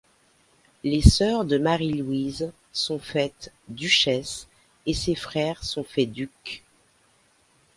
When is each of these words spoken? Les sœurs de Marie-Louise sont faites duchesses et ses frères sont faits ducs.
Les 0.83 1.03
sœurs 1.03 1.45
de 1.45 1.59
Marie-Louise 1.59 2.51
sont 2.73 2.97
faites 2.97 3.53
duchesses 3.67 4.47
et 4.87 4.95
ses 4.95 5.13
frères 5.13 5.63
sont 5.63 5.83
faits 5.83 6.11
ducs. 6.11 6.63